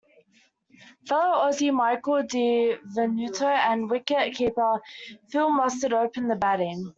Fellow 1.07 1.35
Aussie 1.45 1.69
Michael 1.71 2.23
Di 2.23 2.75
Venuto 2.97 3.45
and 3.45 3.87
wicket-keeper 3.87 4.81
Phil 5.29 5.51
Mustard 5.53 5.93
opened 5.93 6.31
the 6.31 6.35
batting. 6.35 6.89